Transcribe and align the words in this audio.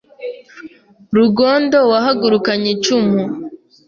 Rugondo 1.15 1.77
wahagurukanye 1.91 2.69
icumu 2.75 3.23